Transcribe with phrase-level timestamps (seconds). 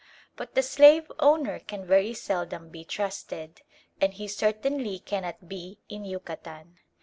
[0.35, 3.61] But the slave owner can very seldom be trusted,
[4.01, 6.79] and he certainly cannot be in Yucatan.